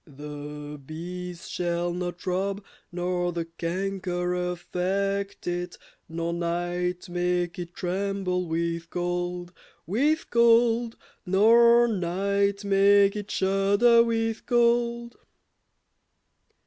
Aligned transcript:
The 0.07 0.81
bees 0.83 1.47
shall 1.47 1.93
not 1.93 2.25
rob 2.25 2.63
nor 2.91 3.31
the 3.31 3.45
canker 3.45 4.33
affect 4.33 5.45
it, 5.45 5.77
Nor 6.09 6.33
night 6.33 7.07
make 7.07 7.59
it 7.59 7.75
tremble 7.75 8.47
with 8.47 8.89
cold, 8.89 9.53
With 9.85 10.27
cold, 10.31 10.97
Nor 11.23 11.87
night 11.87 12.65
make 12.65 13.15
it 13.15 13.29
shudder 13.29 14.01
with 14.01 14.47
cold. 14.47 15.17